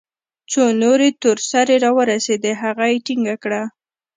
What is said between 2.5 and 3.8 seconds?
هغه يې ټينګه كړه.